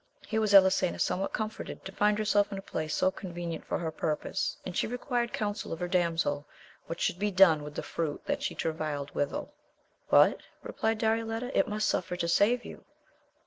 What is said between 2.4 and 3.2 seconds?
in a place so